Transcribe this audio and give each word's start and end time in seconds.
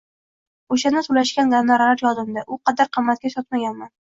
Oʻshanda 0.75 1.03
toʻlashgan 1.09 1.53
gonorari 1.55 2.07
yodimda, 2.07 2.45
u 2.57 2.61
qadar 2.71 2.93
qimmatga 2.99 3.37
sotmaganman. 3.37 3.97